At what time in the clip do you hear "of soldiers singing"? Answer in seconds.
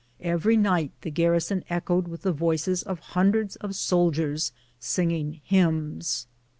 3.57-5.41